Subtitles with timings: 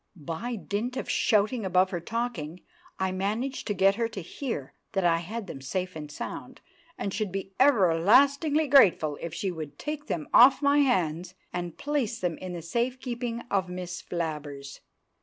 [0.15, 2.61] By dint of shouting above her talking
[2.97, 6.59] I managed to get her to hear that I had them safe and sound;
[6.97, 12.17] and should be everlastingly grateful if she would take them off my hands and place
[12.19, 14.79] them in the safe keeping of Miss Flabbers.